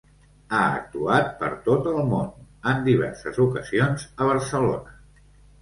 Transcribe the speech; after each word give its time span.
Ha 0.53 0.61
actuat 0.77 1.27
per 1.41 1.49
tot 1.67 1.89
el 1.91 2.01
món, 2.13 2.33
en 2.73 2.83
diverses 2.89 3.39
ocasions 3.47 4.11
a 4.17 4.31
Barcelona. 4.33 4.99